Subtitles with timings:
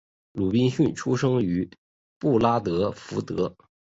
[0.33, 1.69] 鲁宾逊出生于
[2.17, 3.55] 布拉德福德。